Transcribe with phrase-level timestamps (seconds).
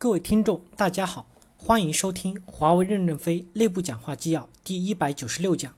[0.00, 5.74] 各位听众，大家好，欢迎收听华为任正非内部讲话纪要第一百九十六讲，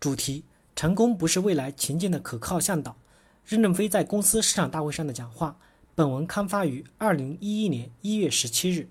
[0.00, 0.42] 主题：
[0.74, 2.96] 成功不是未来前进的可靠向导。
[3.44, 5.58] 任正非在公司市场大会上的讲话。
[5.94, 8.88] 本文刊发于二零一一年一月十七日。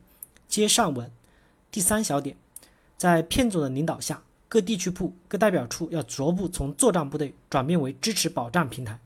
[0.48, 1.12] 接上文，
[1.72, 2.38] 第三小点，
[3.00, 9.00] 在片总的领导下，各地区部、各代表处要逐步从作战部队转变为支持保障平台。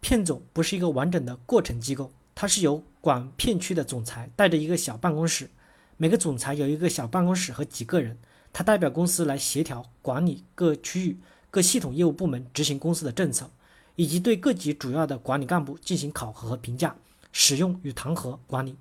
[0.00, 2.10] 片总不是一个完整的过程机构。
[2.44, 5.48] 它是由管片区的总裁带着一个小办公室，
[5.96, 8.18] 每个总裁有一个小办公室和几个人，
[8.52, 11.18] 他代表公司来协调管理各区域、
[11.50, 13.50] 各系统业务部门执行公司的政策，
[13.96, 16.94] 以及对各级主要的管理干部进行考核和评价、
[17.32, 18.76] 使用与弹劾管理。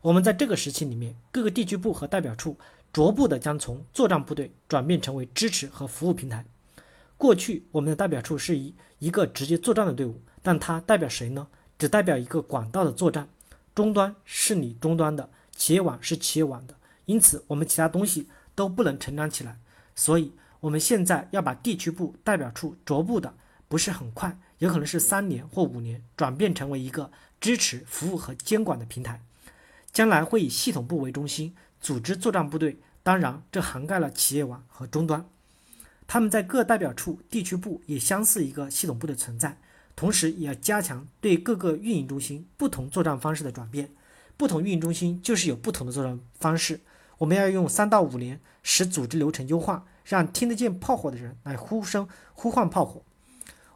[0.00, 2.58] 我们在这个时期里面，各个地区部和代表处
[2.92, 6.44] 逐步的将从作战部队转变成为支持和服务平台。
[7.16, 11.46] 过去我们的代表处是一一个直接作战的队伍，但它代表谁呢？
[11.84, 13.28] 只代表一个管道的作战，
[13.74, 19.58] 终端是你终端的，企业网是企业网的，因此我们其他东西都不能成长起来。
[19.94, 23.34] 所以，我们现在要把地区部代表处逐步的，
[23.68, 29.20] 不是很快，有可能是三年或五年，转变成为一个支持、服务和监管的平台。
[29.92, 35.28] 将来会以系统部为中心组织作战部队，当然这涵盖了企业网和终端。
[36.06, 39.58] 他们在各代表处、地区部也相似一个系统部的存在。
[39.96, 43.90] 同时，也要加强对各个运营中心不同作战方式的转变。
[44.36, 46.80] 不同运营中心就是有不同的作战方式。
[47.18, 53.02] 我们要用三到五年使组织流程优化，让听得见炮火的人来呼声呼唤炮火。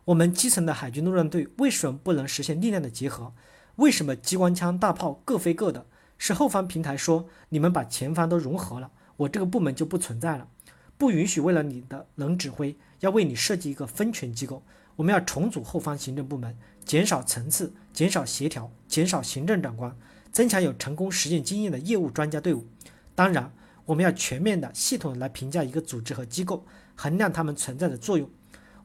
[0.07, 3.33] 我们基层的海军陆战队为什么不能实现力量的结合？
[3.77, 5.87] 为什么机关枪大炮各飞各的？
[6.19, 10.49] 是后方平台说你们把前方都融合了，我这个部门就不存在了，
[10.97, 14.65] 不允许为了你的能指挥，要为你设计一个分权机构。
[14.99, 19.97] 我们要重组后方行政部门，减少层次，减少协调，减少行政长官，
[20.33, 22.67] 增强有成功实践经验的业务专家队伍。
[23.15, 23.53] 当然，
[23.85, 28.29] 我们要全面的、系统的来评价一个组织和机构，衡量他们存在的作用。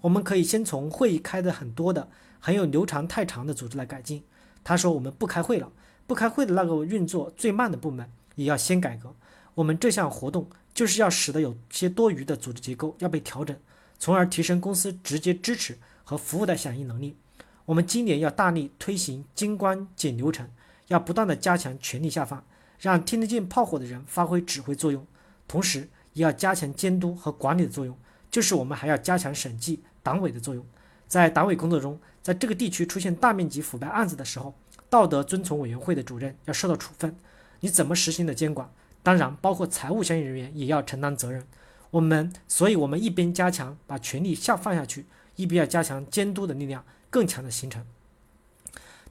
[0.02, 2.08] 我们可以先从会议开的很多的、
[2.40, 4.24] 很有流程太长的组织来改进。
[4.64, 5.72] 他说我们不开会了，
[6.06, 9.16] 不开会的那个运作最慢的部门也要先改革。
[9.56, 13.58] 我们这项活动就是要使得有些多余的组织结构要被调整，
[13.98, 15.76] 从而提升公司直接支持。
[16.04, 17.18] 和服务的响应能力，
[17.66, 20.50] 我们今年要大力推行精关简流程，
[20.88, 22.44] 要不断的加强权力下放，
[22.80, 25.06] 让听得见炮火的人发挥指挥作用，
[25.48, 27.98] 同时也要加强监督和管理的作用，
[28.30, 30.66] 就是我们还要加强审计党委的作用。
[31.08, 34.54] 在党委工作中，在这个地区出现大面积腐败案子的时候，
[34.90, 37.16] 道德遵从委员会的主任要受到处分。
[37.60, 38.70] 你怎么实行的监管？
[39.02, 41.46] 当然包括财务相应人员也要承担责任。
[41.92, 45.06] 我们，所以我们一边加强把权力下放下去。
[45.36, 47.86] 一必要加强监督的力量，更强的形成。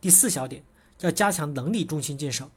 [0.00, 0.62] 第四小点，
[1.00, 2.50] 要加强能力中心建设。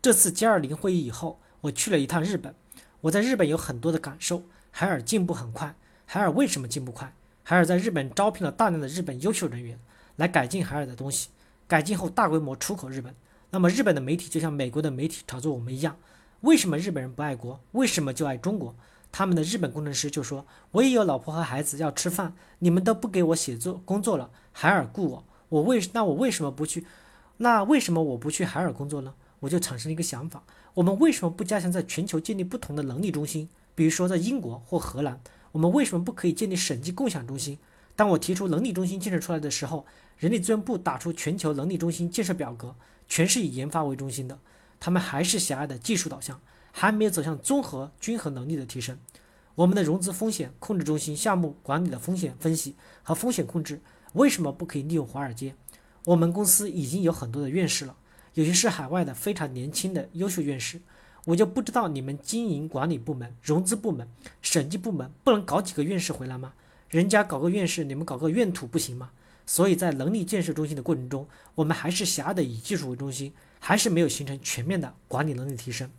[0.00, 2.54] 这次 G 二零会议以后，我去了一趟日本，
[3.02, 4.44] 我在日本有很多的感受。
[4.70, 5.74] 海尔进步很快，
[6.06, 7.14] 海尔为什么进步快？
[7.42, 9.78] 海尔在日本招聘了大量的日本优秀人员
[10.16, 11.28] 来改进海尔的东西，
[11.68, 13.14] 改进后大规模出口日本。
[13.50, 15.98] 那么日本的媒体就像美国的媒体炒作我们一样，
[16.40, 17.60] 为什么日本人不爱国？
[17.72, 18.74] 为什么就爱中国？
[19.12, 26.86] 他们的日本工程师就说：“我也有老婆和孩子要吃饭，你们都不给我写作工作了，海尔雇我，我为那我为什么不去？
[27.36, 29.12] 那为什么我不去海尔工作呢？
[29.40, 33.50] 我就产生了一个想法：我们为什么不加强在全球建立不同的能力中心？
[33.74, 35.20] 比如说在英国或荷兰，
[35.52, 37.58] 我们为什么不可以建立审计共享中心？
[37.94, 39.84] 当我提出能力中心建设出来的时候，
[40.16, 42.74] 人力资源部打出全球能力中心建设表格，
[43.06, 44.38] 全是以研发为中心的，
[44.80, 46.40] 他们还是狭隘的技术导向。”
[46.72, 48.98] 还没有走向综合均衡能力的提升。
[49.54, 53.80] 我们的融资风险控制中心项目管理的风险分析和风险控制，
[54.14, 55.54] 为什么不可以利用华尔街？
[56.06, 57.94] 我们公司已经有很多的院士了，
[58.34, 60.80] 有些是海外的非常年轻的优秀院士。
[61.26, 64.08] 我就不知道你们经营管理部门、融资部门、
[64.40, 66.54] 审计部门不能搞几个院士回来吗？
[66.88, 69.10] 人家搞个院士，你们搞个院土不行吗？
[69.46, 75.90] 所以在能力建设中心的过程中，我们还是狭隘的以技术为中心，还是没有形成全面的管理能力提升。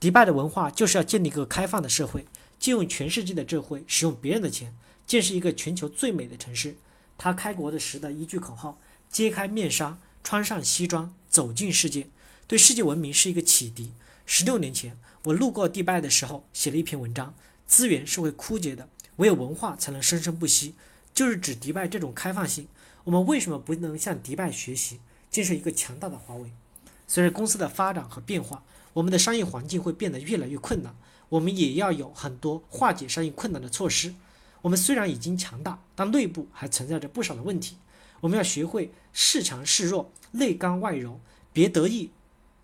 [0.00, 2.24] 迪拜的文化就是要建立一个开放的社会，
[2.56, 4.72] 借用全世界的智慧，使用别人的钱，
[5.04, 6.76] 建设一个全球最美的城市。
[7.16, 8.78] 他开国的时的一句口号：
[9.10, 12.06] 揭开面纱，穿上西装，走进世界，
[12.46, 13.92] 对世界文明是一个启迪。
[14.24, 17.34] 十六年前，我路过迪拜的时候，写了一篇文章：
[17.66, 20.76] 资源是会枯竭的，唯有文化才能生生不息。
[21.12, 22.68] 就是指迪拜这种开放性。
[23.02, 26.52] 我们为什么不能向迪拜学习，建设一个强大的华为？
[27.08, 28.62] 随着公司的发展和变化。
[28.98, 30.92] 我们的商业环境会变得越来越困难，
[31.28, 34.12] 我们也要有很多化解商业困难的措施。
[34.60, 37.76] 我们虽然已经强大，但内部还存在着不少的问题。
[38.20, 41.20] 我们要学会恃强示弱，内刚外柔，
[41.52, 42.10] 别得意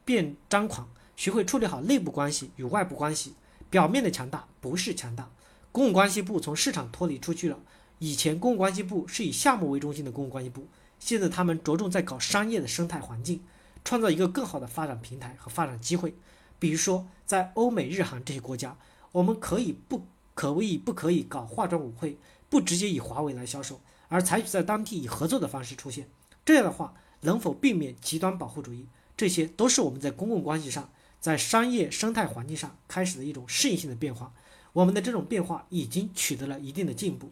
[0.04, 3.34] 变张狂，学会处理好内部关系与外部关系。
[3.70, 5.30] 表面的强大不是强大。
[5.70, 7.60] 公共关系部从市场脱离出去了。
[8.00, 10.66] 以前公共关系部是以项目为中心的公共关系部，
[10.98, 13.40] 现在他们着重在搞商业的生态环境，
[13.84, 16.14] 创造一个更好的发展平台和发展机会。
[16.58, 18.76] 比如说，在欧美日韩这些国家，
[19.12, 22.16] 我们可以不可以不可以搞化妆舞会，
[22.48, 26.08] 不直接以华为来销售，而采取在当地以合作的方式出现。
[26.44, 28.86] 这样的话，能否避免极端保护主义？
[29.16, 30.90] 这些都是我们在公共关系上，
[31.20, 34.32] 在商业生态环境上开始的一种适应性的变化。
[34.72, 37.30] 我们的这种变化已经取得了一定的进步。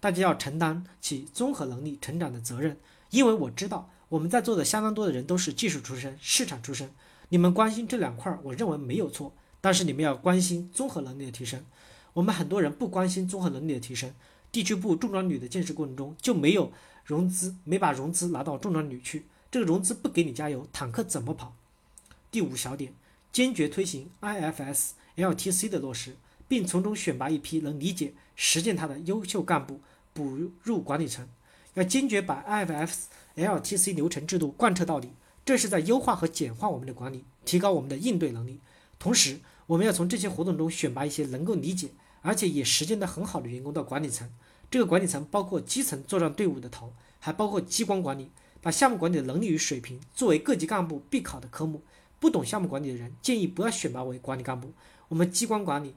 [0.00, 2.78] 大家要承担起综合能力成长的责任，
[3.10, 6.88] 因为我知道我们在座的相当多的人都是技术出身、市场出身。
[7.30, 9.34] 你们关心这两块，我认为没有错。
[9.60, 11.64] 但是你们要关心综合能力的提升。
[12.12, 14.14] 我们很多人不关心综合能力的提升。
[14.52, 16.70] 地区部重装旅的建设过程中就没有
[17.04, 19.24] 融资，没把融资拿到重装旅去。
[19.50, 21.56] 这个融资不给你加油，坦克怎么跑？
[22.30, 22.92] 第五小点，
[23.32, 26.14] 坚决推行 IFS LTC 的落实，
[26.46, 29.80] 并从中选拔一批能理解、实践它的优秀干部
[30.12, 31.26] 补入管理层。
[31.74, 33.04] 要坚决把 IFS
[33.36, 35.10] LTC 流程制度贯彻到底，
[35.44, 38.60] 这是在优化和简化我们的管理，提高我们的应对能力。
[38.98, 41.88] 同时，我们要从这些活动中选拔一些能够理解，
[42.22, 44.30] 而且也实践得很好的员工到管理层。
[44.70, 48.30] 这个管理层包括基层作战队伍的头，还包括机关管理，
[48.60, 51.82] 把项目管理的能力与水平作为各级干部必考的科目。
[52.20, 54.72] 不懂项目管理的人，建议不要选拔为管理干部。
[55.08, 55.94] 我们机关管理，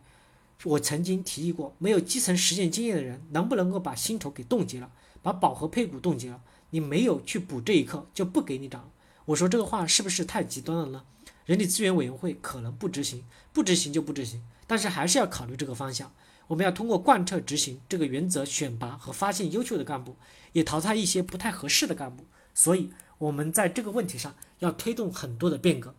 [0.64, 6.42] 我曾经提议过，没有基层实践经验的人，能不能够把薪酬给冻结了，把饱和配股冻结了？
[6.72, 8.90] 你没有去补这一课，就不给你涨。
[9.26, 11.04] 我说这个话是不是太极端了呢？
[11.46, 13.24] 人力资源委员会可能不执行，
[13.54, 16.12] 不执行就不执行，但是还是要考虑这个方向。
[16.48, 20.16] 我们要通过贯彻执行这个原则，选拔和发现优秀的干部，
[20.54, 22.26] 也淘汰一些不太合适的干部。
[22.54, 25.94] 所以，我们在这个问题上要推动很多的变革。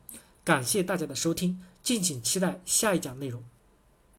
[0.44, 3.44] 感谢大家的收听，敬请期待下一讲内容。